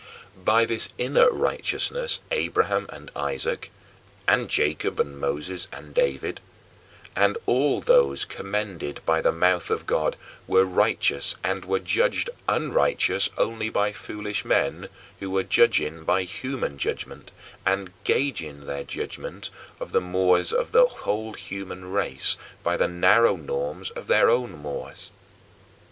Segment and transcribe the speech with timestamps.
[0.43, 3.69] By this inner righteousness Abraham and Isaac,
[4.27, 6.39] and Jacob and Moses and David,
[7.15, 10.17] and all those commended by the mouth of God
[10.47, 16.79] were righteous and were judged unrighteous only by foolish men who were judging by human
[16.79, 17.29] judgment
[17.63, 23.35] and gauging their judgment of the mores of the whole human race by the narrow
[23.35, 25.11] norms of their own mores.